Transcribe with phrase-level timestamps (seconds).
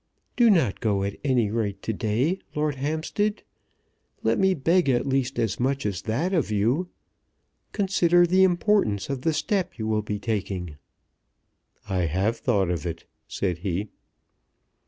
[0.35, 3.43] "Do not go at any rate to day, Lord Hampstead.
[4.23, 6.89] Let me beg at least as much as that of you.
[7.71, 10.77] Consider the importance of the step you will be taking."
[11.87, 13.89] "I have thought of it," said he.